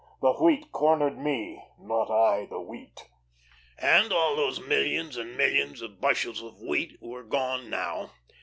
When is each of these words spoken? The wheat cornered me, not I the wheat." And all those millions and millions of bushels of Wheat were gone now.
The 0.19 0.33
wheat 0.33 0.71
cornered 0.71 1.19
me, 1.19 1.61
not 1.77 2.09
I 2.09 2.47
the 2.47 2.59
wheat." 2.59 3.07
And 3.77 4.11
all 4.11 4.35
those 4.35 4.59
millions 4.59 5.15
and 5.15 5.37
millions 5.37 5.79
of 5.83 6.01
bushels 6.01 6.41
of 6.41 6.59
Wheat 6.59 6.97
were 7.03 7.21
gone 7.21 7.69
now. 7.69 8.09